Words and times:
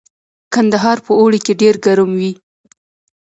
کندهار 0.53 0.97
په 1.05 1.11
اوړي 1.19 1.39
کې 1.45 1.53
ډیر 1.61 1.75
ګرم 1.85 2.09
وي 2.19 2.31